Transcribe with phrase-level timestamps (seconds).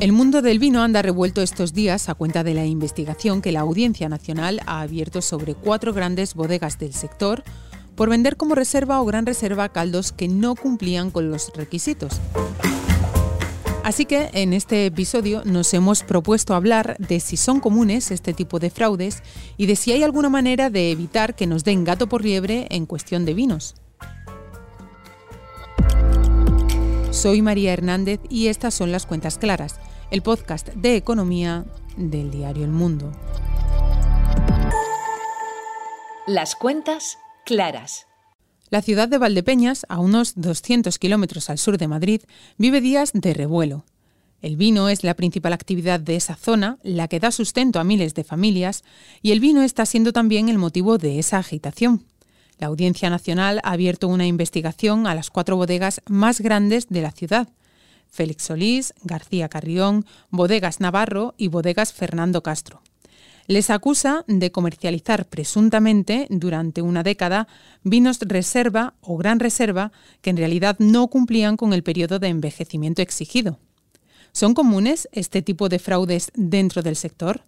[0.00, 3.60] El mundo del vino anda revuelto estos días a cuenta de la investigación que la
[3.60, 7.44] Audiencia Nacional ha abierto sobre cuatro grandes bodegas del sector
[7.96, 12.18] por vender como reserva o gran reserva caldos que no cumplían con los requisitos.
[13.84, 18.58] Así que en este episodio nos hemos propuesto hablar de si son comunes este tipo
[18.58, 19.22] de fraudes
[19.58, 22.86] y de si hay alguna manera de evitar que nos den gato por liebre en
[22.86, 23.74] cuestión de vinos.
[27.10, 29.78] Soy María Hernández y estas son las cuentas claras
[30.10, 31.64] el podcast de economía
[31.96, 33.12] del diario El Mundo.
[36.26, 38.06] Las cuentas claras.
[38.70, 42.22] La ciudad de Valdepeñas, a unos 200 kilómetros al sur de Madrid,
[42.58, 43.84] vive días de revuelo.
[44.42, 48.14] El vino es la principal actividad de esa zona, la que da sustento a miles
[48.14, 48.82] de familias,
[49.22, 52.04] y el vino está siendo también el motivo de esa agitación.
[52.58, 57.12] La Audiencia Nacional ha abierto una investigación a las cuatro bodegas más grandes de la
[57.12, 57.48] ciudad,
[58.10, 62.82] Félix Solís, García Carrión, Bodegas Navarro y Bodegas Fernando Castro.
[63.46, 67.48] Les acusa de comercializar presuntamente durante una década
[67.82, 69.90] vinos reserva o gran reserva
[70.20, 73.58] que en realidad no cumplían con el periodo de envejecimiento exigido.
[74.32, 77.42] ¿Son comunes este tipo de fraudes dentro del sector?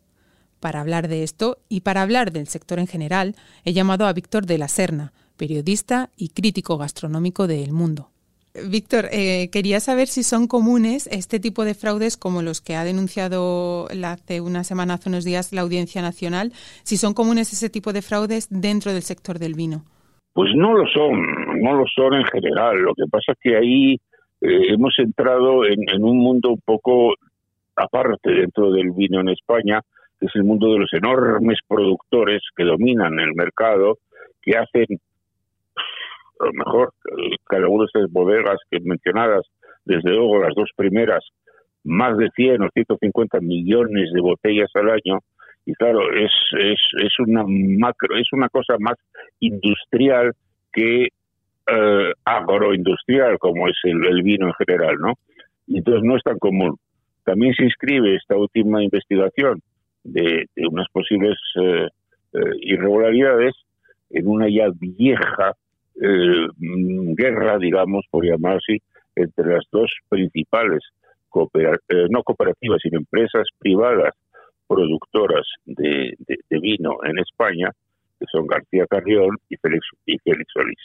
[0.58, 4.46] Para hablar de esto y para hablar del sector en general, he llamado a Víctor
[4.46, 8.11] de la Serna, periodista y crítico gastronómico de El Mundo.
[8.54, 12.84] Víctor, eh, quería saber si son comunes este tipo de fraudes como los que ha
[12.84, 16.52] denunciado hace una semana, hace unos días, la Audiencia Nacional,
[16.84, 19.84] si son comunes ese tipo de fraudes dentro del sector del vino.
[20.34, 22.78] Pues no lo son, no lo son en general.
[22.78, 23.94] Lo que pasa es que ahí
[24.42, 27.14] eh, hemos entrado en, en un mundo un poco
[27.74, 29.80] aparte dentro del vino en España,
[30.20, 33.98] que es el mundo de los enormes productores que dominan el mercado,
[34.42, 34.98] que hacen
[36.42, 36.92] a lo mejor
[37.48, 39.46] cada una de estas bodegas que mencionadas,
[39.84, 41.24] desde luego las dos primeras,
[41.84, 45.20] más de 100 o 150 millones de botellas al año,
[45.64, 48.96] y claro, es, es, es una macro, es una cosa más
[49.38, 50.32] industrial
[50.72, 51.08] que
[51.66, 55.12] eh, agroindustrial, como es el, vino en general, ¿no?
[55.66, 56.76] Y entonces no es tan común.
[57.24, 59.60] También se inscribe esta última investigación
[60.02, 61.86] de, unas posibles eh,
[62.32, 63.54] eh, irregularidades
[64.10, 65.52] en una ya vieja
[66.00, 66.46] eh,
[67.16, 68.78] guerra, digamos, por llamar así,
[69.14, 70.80] entre las dos principales,
[71.54, 74.14] eh, no cooperativas, sino empresas privadas
[74.66, 76.14] productoras de,
[76.50, 77.70] vino en España,
[78.18, 80.78] que son García Carrión y Félix, y Félix Solís.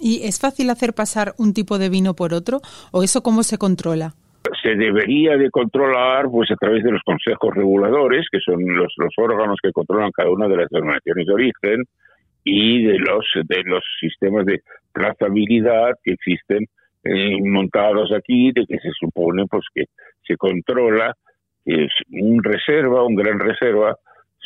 [0.00, 2.60] ¿Y es fácil hacer pasar un tipo de vino por otro
[2.92, 4.14] o eso cómo se controla?
[4.62, 9.12] se debería de controlar pues a través de los consejos reguladores, que son los, los
[9.18, 11.84] órganos que controlan cada una de las denominaciones de origen,
[12.50, 16.66] y de los de los sistemas de trazabilidad que existen
[17.04, 19.84] eh, montados aquí de que se supone pues que
[20.26, 21.14] se controla
[21.64, 23.96] que es un reserva un gran reserva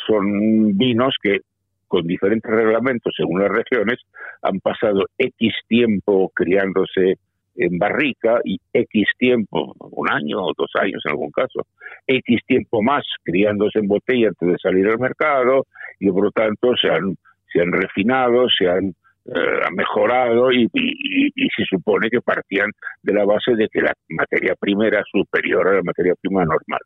[0.06, 1.40] son vinos que
[1.86, 4.00] con diferentes reglamentos según las regiones
[4.42, 7.18] han pasado x tiempo criándose
[7.54, 11.66] en barrica y X tiempo, un año o dos años en algún caso,
[12.06, 15.66] X tiempo más criándose en botella antes de salir al mercado
[16.00, 17.14] y por lo tanto se han
[17.52, 22.70] se han refinado, se han eh, mejorado y, se supone que partían
[23.02, 26.80] de la base de que la materia prima era superior a la materia prima normal.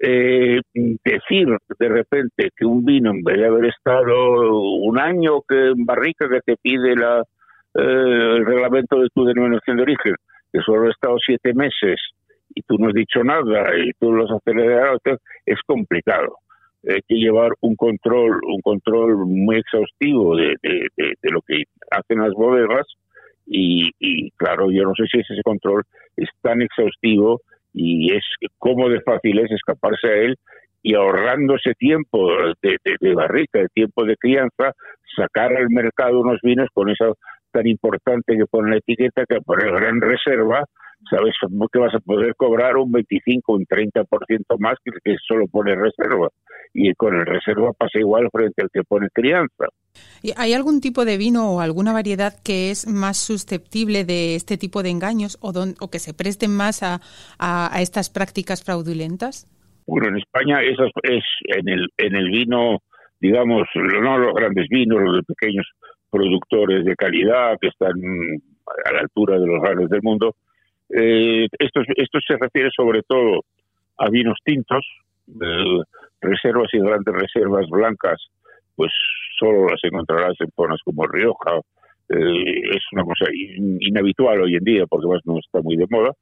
[0.00, 1.46] Eh, decir
[1.78, 6.28] de repente que un vino, en vez de haber estado un año que en barrica
[6.28, 10.14] que te pide la, eh, el reglamento de tu denominación de origen,
[10.52, 12.00] que solo ha estado siete meses
[12.54, 14.98] y tú no has dicho nada y tú lo has acelerado,
[15.46, 16.38] es complicado
[16.88, 22.32] hay que llevar un control, un control muy exhaustivo de, de, lo que hacen las
[22.32, 22.86] bodegas
[23.46, 25.82] y, claro, yo no sé si ese control
[26.16, 27.40] es tan exhaustivo
[27.72, 28.24] y es
[28.58, 30.36] cómo de fácil es escaparse a él
[30.82, 32.28] y ahorrándose tiempo
[32.60, 34.72] de, de, barrica, de tiempo de crianza,
[35.16, 37.16] sacar al mercado unos vinos con eso
[37.52, 40.64] tan importante que pone la etiqueta que poner gran reserva
[41.10, 41.34] sabes
[41.72, 45.74] que vas a poder cobrar un 25, un 30% más que el que solo pone
[45.74, 46.28] reserva.
[46.74, 49.66] Y con el reserva pasa igual frente al que pone crianza.
[50.22, 54.56] ¿Y ¿Hay algún tipo de vino o alguna variedad que es más susceptible de este
[54.56, 57.00] tipo de engaños o, o que se presten más a,
[57.38, 59.46] a, estas prácticas fraudulentas?
[59.86, 62.78] Bueno, en España eso es en el, en el vino,
[63.20, 65.66] digamos, no los grandes vinos, los pequeños
[66.10, 67.92] productores de calidad que están
[68.86, 70.36] a la altura de los grandes del mundo,
[70.94, 73.44] eh, esto, esto se refiere sobre todo
[73.96, 74.84] a vinos tintos,
[76.22, 78.20] reservas y grandes reservas blancas,
[78.76, 78.92] pues
[79.38, 81.60] solo las encontrarás en zonas como Rioja.
[82.08, 86.12] Eh, es una cosa inhabitual hoy en día porque más no está muy de moda.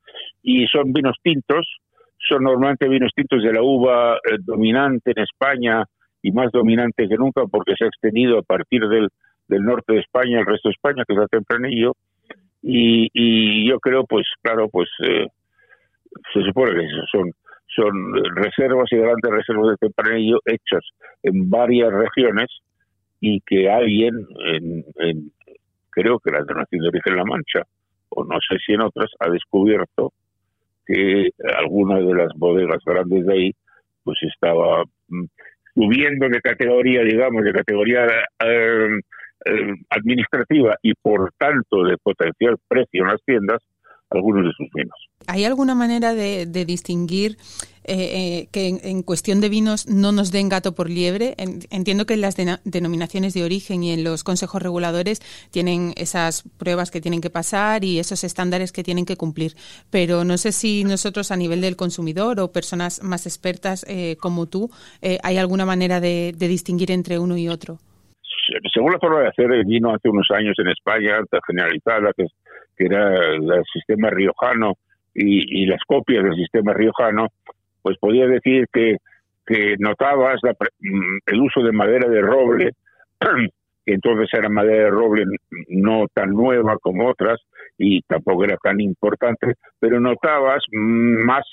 [0.43, 1.67] Y son vinos tintos,
[2.29, 5.85] son normalmente vinos tintos de la uva eh, dominante en España
[6.23, 9.09] y más dominante que nunca porque se ha extendido a partir del,
[9.49, 11.95] del norte de España al resto de España, que es la tempranillo.
[12.63, 15.27] Y, y yo creo, pues claro, pues eh,
[16.33, 17.33] se supone que son
[17.75, 20.85] son reservas y grandes reservas de tempranillo hechas
[21.23, 22.49] en varias regiones
[23.21, 25.33] y que alguien, en, en,
[25.91, 27.63] creo que la Donación de Origen La Mancha,
[28.09, 30.13] o no sé si en otras, ha descubierto
[30.87, 33.53] que alguna de las bodegas grandes de ahí
[34.03, 35.25] pues estaba mm,
[35.75, 38.07] subiendo de categoría, digamos, de categoría
[38.45, 39.01] eh,
[39.45, 43.63] eh, administrativa y por tanto de potencial precio en las tiendas,
[44.11, 45.00] algunos de sus vinos.
[45.27, 47.37] ¿Hay alguna manera de, distinguir
[47.85, 51.35] eh, eh, que en, cuestión de vinos no nos den gato por liebre?
[51.39, 55.21] entiendo que en las denominaciones de origen y en los consejos reguladores
[55.51, 59.53] tienen esas pruebas que tienen que pasar y esos estándares que tienen que cumplir,
[59.91, 64.47] pero no sé si nosotros a nivel del consumidor o personas más expertas eh, como
[64.47, 64.71] tú,
[65.23, 67.79] ¿hay alguna manera de, distinguir entre uno y otro?
[68.73, 72.27] Según la forma de hacer el vino hace unos años en España, generalizada, que
[72.79, 74.77] era el sistema riojano
[75.15, 77.29] y, las copias del sistema riojano,
[77.83, 78.97] pues podía decir que,
[79.47, 82.73] que notabas mm, el uso de madera de roble,
[83.87, 85.25] que entonces era madera de roble
[85.69, 87.41] no tan nueva como otras
[87.79, 91.45] y tampoco era tan importante, pero notabas más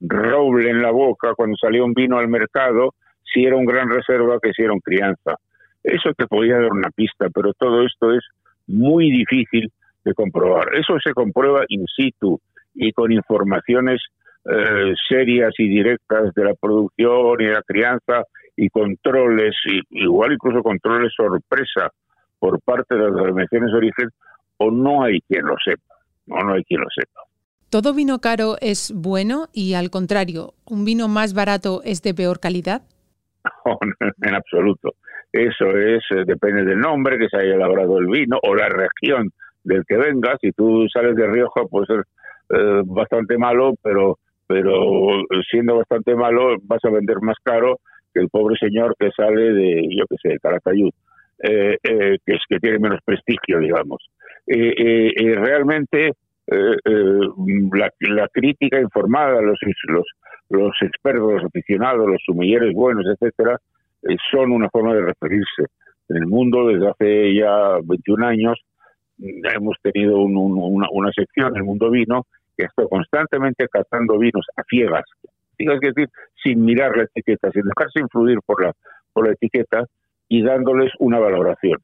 [0.00, 2.94] roble en la boca cuando salía un vino al mercado,
[3.32, 5.36] si era un gran reserva que si era un crianza.
[5.82, 8.24] Eso te podía dar una pista, pero todo esto es
[8.66, 9.70] muy difícil
[10.04, 10.74] de comprobar.
[10.74, 12.40] Eso se comprueba in situ
[12.78, 14.00] y con informaciones
[14.44, 18.22] eh, serias y directas de la producción y la crianza
[18.56, 21.90] y controles, y, igual incluso controles sorpresa
[22.38, 24.08] por parte de las denominaciones de origen,
[24.58, 25.96] o no hay quien lo sepa,
[26.28, 27.20] o no hay quien lo sepa.
[27.68, 32.40] ¿Todo vino caro es bueno y al contrario, un vino más barato es de peor
[32.40, 32.82] calidad?
[34.22, 34.94] en absoluto.
[35.32, 39.30] Eso es, eh, depende del nombre que se haya elaborado el vino o la región
[39.62, 40.36] del que venga.
[40.40, 42.04] Si tú sales de Rioja, puede ser
[42.50, 47.80] eh, bastante malo, pero pero siendo bastante malo vas a vender más caro
[48.14, 50.90] que el pobre señor que sale de, yo qué sé, Calatayud,
[51.42, 54.08] eh, eh, que es que tiene menos prestigio, digamos.
[54.46, 56.12] realmente
[56.46, 59.58] la, la, crítica informada, los,
[60.48, 63.58] los, expertos, los aficionados, los sumilleres buenos, etcétera,
[64.30, 65.66] son una forma de referirse.
[66.08, 68.58] En el mundo, desde hace ya 21 años,
[69.18, 72.26] hemos tenido una, sección, el mundo vino,
[72.58, 75.04] que está constantemente catando vinos a ciegas,
[75.56, 76.08] es decir,
[76.42, 78.72] sin mirar la etiqueta, sin dejarse influir por la,
[79.12, 79.84] por la etiqueta
[80.28, 81.78] y dándoles una valoración.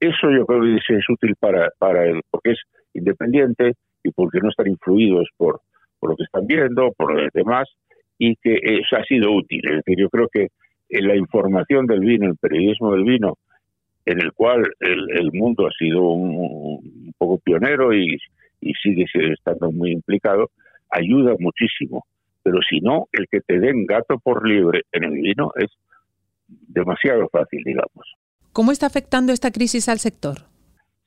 [0.00, 2.60] Eso yo creo que es útil para, para él, porque es
[2.94, 5.60] independiente y porque no están influidos por,
[5.98, 7.68] por lo que están viendo, por lo demás,
[8.18, 9.60] y que eso ha sido útil.
[9.64, 10.48] Es decir, yo creo que
[10.88, 13.38] en la información del vino, el periodismo del vino,
[14.04, 18.18] en el cual el, mundo ha sido un, poco pionero y,
[18.82, 20.50] sigue estando muy implicado,
[20.90, 22.04] ayuda muchísimo.
[22.42, 25.70] Pero si no, el que te den gato por libre en el vino es
[26.48, 28.16] demasiado fácil, digamos.
[28.52, 30.38] ¿Cómo está afectando esta crisis al sector?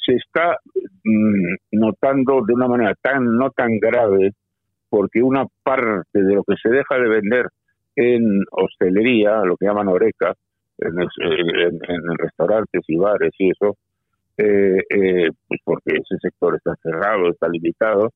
[0.03, 0.57] Se está
[1.03, 4.31] mm, notando de una manera tan no tan grave
[4.89, 7.47] porque una parte de lo que se deja de vender
[7.95, 10.33] en hostelería, lo que llaman oreca,
[10.77, 13.77] en, en, restaurantes y bares y eso,
[14.37, 18.11] eh, eh, pues porque ese sector está cerrado, está limitado,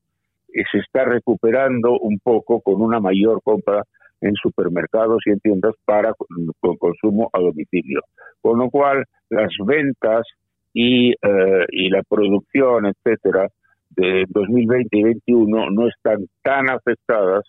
[0.50, 3.84] y se está recuperando un poco con una mayor compra
[4.22, 6.14] en supermercados y en tiendas para
[6.60, 8.02] con consumo a domicilio.
[8.42, 10.26] Con lo cual, las ventas
[10.74, 13.48] y, eh, y la producción, etcétera,
[13.92, 17.46] de 2020 y 2021 no están tan afectadas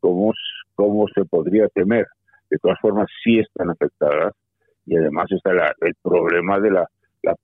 [0.00, 0.32] como,
[0.74, 2.06] como se podría temer.
[2.50, 4.34] De todas formas, sí están afectadas
[4.86, 5.50] y además está
[5.80, 6.88] el problema de la,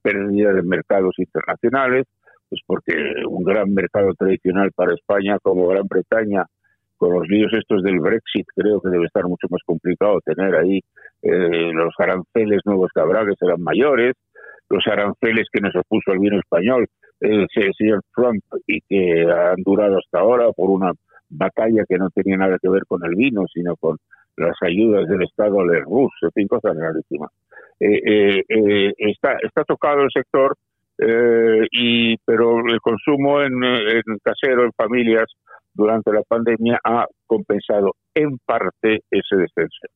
[0.02, 2.06] pérdida de mercados internacionales,
[2.48, 2.92] pues porque
[3.28, 6.44] un gran mercado tradicional para España como Gran Bretaña,
[6.96, 10.80] con los líos estos del Brexit, creo que debe estar mucho más complicado tener ahí
[11.22, 14.14] eh, los aranceles nuevos que habrá, que serán mayores,
[14.68, 16.86] los aranceles que nos opuso el vino español
[17.20, 20.92] el señor Trump y que han durado hasta ahora por una
[21.28, 23.98] batalla que no tenía nada que ver con el vino, sino con
[24.38, 27.30] las ayudas del Estado al RUS, en fin, cosas rarísimas.
[27.80, 30.56] Eh, eh, eh, está, tocado el sector,
[31.70, 35.26] y pero el consumo en, en, casero, en familias,
[35.72, 39.86] durante la pandemia ha compensado en parte ese descenso.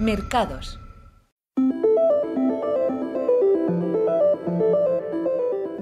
[0.00, 0.80] Mercados.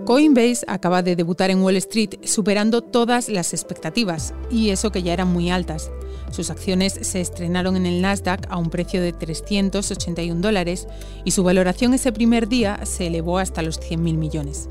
[0.09, 5.13] Coinbase acaba de debutar en Wall Street superando todas las expectativas, y eso que ya
[5.13, 5.91] eran muy altas.
[6.31, 10.89] Sus acciones se estrenaron en el Nasdaq a un precio de 381 dólares
[11.27, 14.69] y su valoración ese primer día se elevó hasta los 100.000 millones.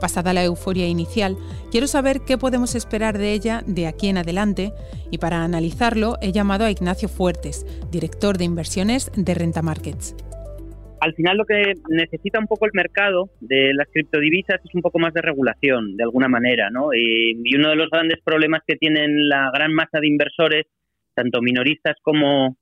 [0.00, 1.36] Pasada la euforia inicial,
[1.72, 4.72] quiero saber qué podemos esperar de ella de aquí en adelante
[5.10, 10.14] y para analizarlo he llamado a Ignacio Fuertes, director de inversiones de Renta Markets
[11.00, 14.98] al final lo que necesita un poco el mercado de las criptodivisas es un poco
[14.98, 16.92] más de regulación, de alguna manera, ¿no?
[16.94, 20.66] Y, uno de los grandes problemas que tienen la gran masa de inversores,
[21.14, 22.56] tanto minoristas como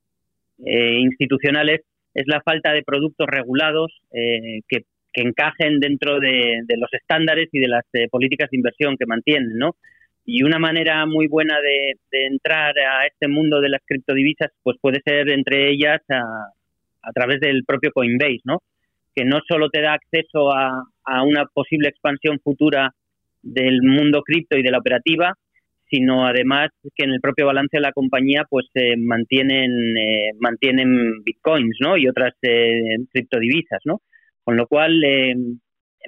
[0.65, 1.83] eh, institucionales,
[2.15, 4.85] es la falta de productos regulados eh, que,
[5.19, 9.75] encajen dentro de, los estándares y de las eh, políticas de inversión que mantienen, ¿no?
[10.27, 15.01] Y una manera muy buena de, entrar a este mundo de las criptodivisas, pues puede
[15.07, 16.51] ser entre ellas a,
[17.07, 18.59] a través del propio Coinbase, ¿no?
[19.15, 20.83] Que no solo te da acceso a,
[21.25, 22.93] una posible expansión futura
[23.41, 25.35] del mundo cripto y de la operativa,
[25.89, 31.23] sino además que en el propio balance de la compañía pues eh, mantienen eh, mantienen
[31.23, 34.01] bitcoins no y otras eh, criptodivisas no
[34.43, 35.61] con lo cual en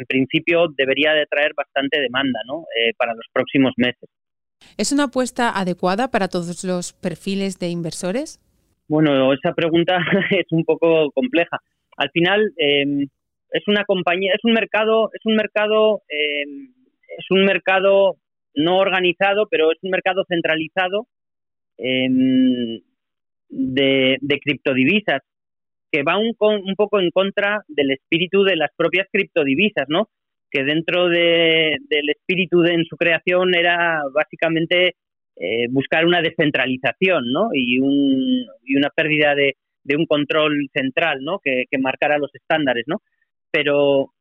[0.08, 2.64] principio debería de traer bastante demanda no
[2.96, 4.08] para los próximos meses.
[4.76, 8.40] Es una apuesta adecuada para todos los perfiles de inversores
[8.88, 9.98] bueno, esa pregunta
[10.30, 11.58] es un poco compleja.
[11.96, 13.06] Al final em,
[13.50, 16.72] es una compañía, es un mercado, es un mercado, em,
[17.18, 18.16] es un mercado
[18.54, 21.06] no organizado, pero es un mercado centralizado
[21.76, 22.80] em,
[23.48, 25.22] de, de, criptodivisas
[25.90, 30.08] que va un, un poco en contra del espíritu de las propias criptodivisas, ¿no?
[30.50, 34.96] Que dentro de, del espíritu de en su creación era básicamente
[35.40, 37.50] eh, buscar una descentralización ¿no?
[37.52, 38.44] y, un,
[38.76, 39.54] una pérdida de,
[39.96, 41.38] un control central ¿no?
[41.38, 42.84] que, que, marcara los estándares.
[42.88, 43.00] ¿no?
[43.52, 44.12] Pero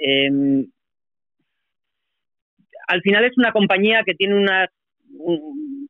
[0.00, 0.66] em,
[2.88, 4.68] al final es una compañía que tiene unas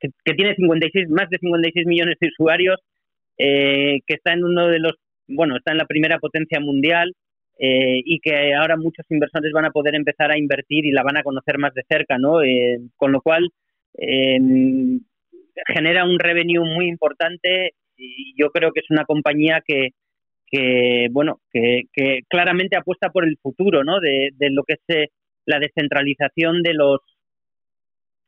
[0.00, 2.80] que, tiene 56 más de 56 millones de usuarios
[3.38, 4.94] eh, que está en uno de los
[5.28, 7.14] bueno está en la primera potencia mundial
[7.58, 11.18] eh, y que ahora muchos inversores van a poder empezar a invertir y la van
[11.18, 12.38] a conocer más de cerca no
[12.96, 13.48] con lo cual
[15.66, 19.90] genera un revenue muy importante y yo creo que es una compañía que,
[20.46, 24.00] que bueno, que, que, claramente apuesta por el futuro, ¿no?
[24.00, 25.08] De, de lo que es eh,
[25.46, 27.00] la descentralización de los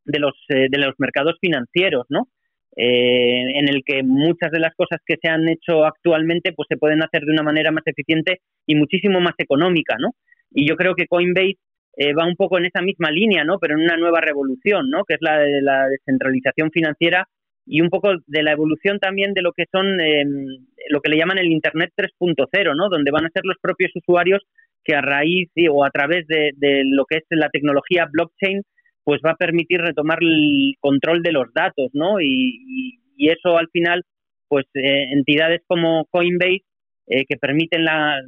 [0.05, 2.29] de los eh, de los mercados financieros, ¿no?
[2.77, 6.77] Eh, en el que muchas de las cosas que se han hecho actualmente pues se
[6.77, 10.11] pueden hacer de una manera más eficiente y muchísimo más económica, ¿no?
[10.51, 11.59] Y yo creo que Coinbase
[11.97, 13.59] eh, va un poco en esa misma línea, ¿no?
[13.59, 15.05] Pero en una nueva revolución, ¿no?
[15.05, 17.29] Que es la de la descentralización financiera
[17.67, 21.17] y un poco de la evolución también de lo que son em, lo que le
[21.17, 22.89] llaman el Internet 3.0, ¿no?
[22.89, 24.43] Donde van a ser los propios usuarios
[24.85, 26.53] que a raíz o a través de,
[26.85, 28.63] lo que es la tecnología blockchain,
[29.03, 32.21] pues va a permitir retomar el control de los datos, ¿no?
[32.21, 34.03] Y, eso al final,
[34.49, 36.65] pues eh, entidades como Coinbase
[37.07, 38.19] eh, que permiten la,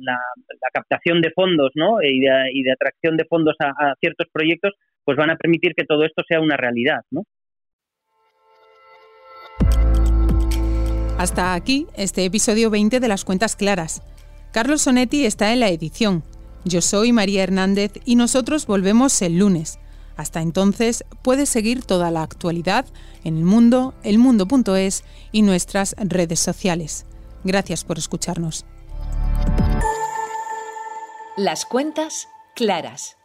[0.73, 2.02] captación de fondos ¿no?
[2.02, 6.23] y, de, atracción de fondos a, ciertos proyectos, pues van a permitir que todo esto
[6.28, 7.00] sea una realidad.
[7.11, 7.23] ¿no?
[11.18, 14.02] Hasta aquí este episodio 20 de las cuentas claras.
[14.52, 16.23] Carlos Sonetti está en la edición.
[16.66, 19.78] Yo soy María Hernández y nosotros volvemos el lunes.
[20.16, 22.85] Hasta entonces puedes seguir toda la actualidad
[23.25, 27.06] en el mundo, elmundo.es y nuestras redes sociales.
[27.47, 28.67] Gracias por escucharnos.
[31.37, 33.17] Las cuentas claras.